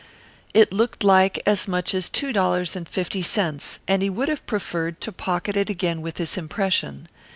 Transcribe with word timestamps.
It 0.55 0.73
looked 0.73 1.03
like 1.03 1.39
as 1.45 1.67
much 1.67 1.93
as 1.93 2.09
two 2.09 2.33
dollars 2.33 2.75
and 2.75 2.89
fifty 2.89 3.21
cents, 3.21 3.81
and 3.87 4.01
he 4.01 4.09
would 4.09 4.29
have 4.29 4.43
preferred 4.47 4.99
to 5.01 5.11
pocket 5.11 5.55
it 5.55 5.69
again 5.69 6.01
with 6.01 6.15
this 6.15 6.39
impression. 6.39 7.07